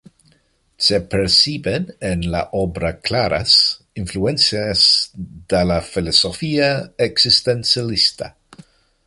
Se 0.85 0.99
perciben 1.09 1.83
en 2.11 2.23
la 2.31 2.49
obra 2.53 2.99
claras 3.09 3.83
influencias 3.93 5.11
de 5.13 5.63
la 5.63 5.79
filosofía 5.83 6.73
existencialista. 6.97 8.35